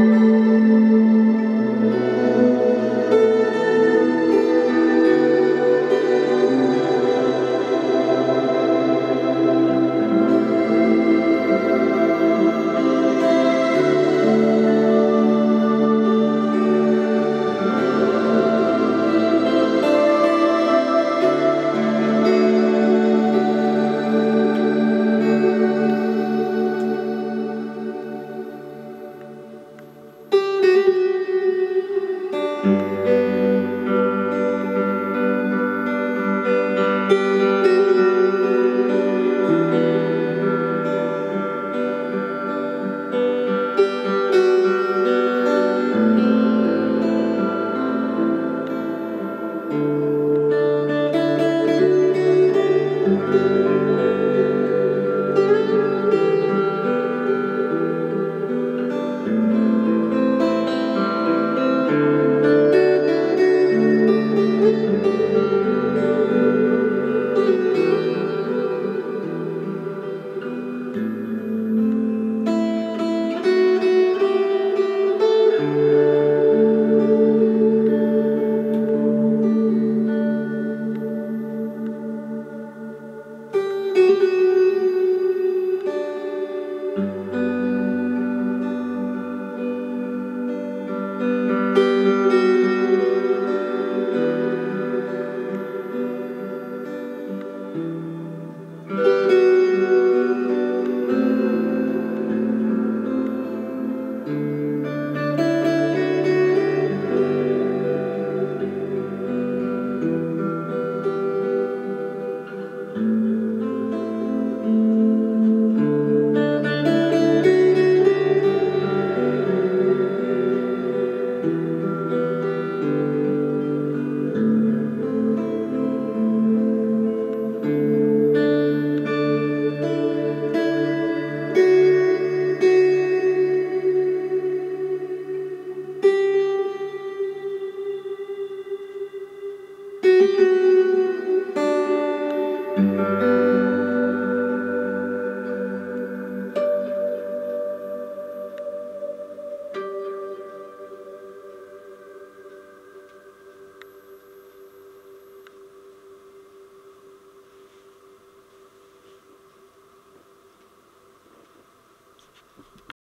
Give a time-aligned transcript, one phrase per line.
[0.00, 1.49] うん。